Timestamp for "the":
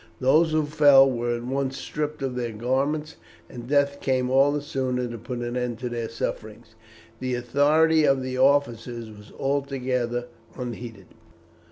4.51-4.59, 7.19-7.35, 8.23-8.35